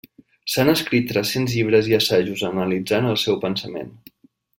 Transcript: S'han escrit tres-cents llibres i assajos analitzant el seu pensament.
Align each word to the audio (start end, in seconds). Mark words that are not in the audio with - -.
S'han 0.51 0.69
escrit 0.71 1.03
tres-cents 1.11 1.57
llibres 1.57 1.89
i 1.91 1.95
assajos 1.97 2.45
analitzant 2.47 3.11
el 3.11 3.21
seu 3.25 3.39
pensament. 3.45 3.93